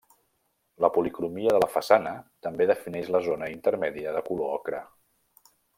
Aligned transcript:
La 0.85 0.89
policromia 0.95 1.51
de 1.57 1.59
la 1.65 1.69
façana 1.75 2.15
també 2.47 2.69
defineix 2.73 3.13
la 3.17 3.23
zona 3.29 3.53
intermèdia 3.59 4.19
de 4.19 4.27
color 4.31 4.55
ocre. 4.61 4.83